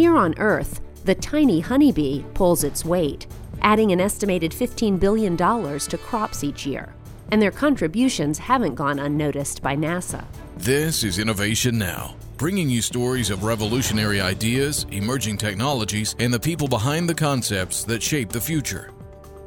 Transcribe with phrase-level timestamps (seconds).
[0.00, 3.26] here on Earth, the tiny honeybee pulls its weight,
[3.60, 6.94] adding an estimated $15 billion to crops each year.
[7.30, 10.24] And their contributions haven't gone unnoticed by NASA.
[10.56, 16.66] This is Innovation Now, bringing you stories of revolutionary ideas, emerging technologies, and the people
[16.66, 18.92] behind the concepts that shape the future.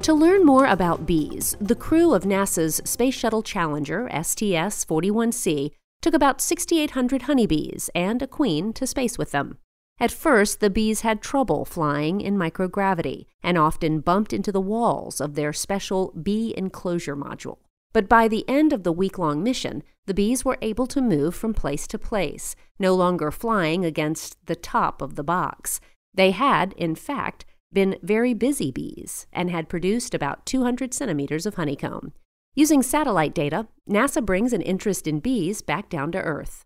[0.04, 5.72] To learn more about bees, the crew of NASA's Space Shuttle Challenger STS 41C
[6.04, 9.58] took about 6,800 honeybees and a queen to space with them.
[10.00, 15.22] At first, the bees had trouble flying in microgravity and often bumped into the walls
[15.22, 17.60] of their special bee enclosure module.
[17.94, 21.36] But by the end of the week long mission, the bees were able to move
[21.36, 25.80] from place to place, no longer flying against the top of the box.
[26.14, 31.56] They had, in fact, been very busy bees and had produced about 200 centimeters of
[31.56, 32.14] honeycomb.
[32.56, 36.66] Using satellite data, NASA brings an interest in bees back down to Earth.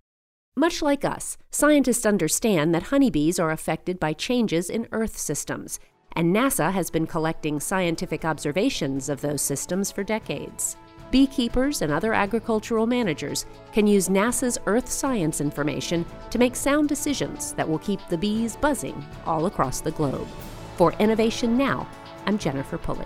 [0.58, 5.80] Much like us, scientists understand that honeybees are affected by changes in Earth systems,
[6.14, 10.76] and NASA has been collecting scientific observations of those systems for decades.
[11.12, 17.54] Beekeepers and other agricultural managers can use NASA's Earth science information to make sound decisions
[17.54, 20.28] that will keep the bees buzzing all across the globe.
[20.76, 21.88] For Innovation Now,
[22.26, 23.06] I'm Jennifer Pulley.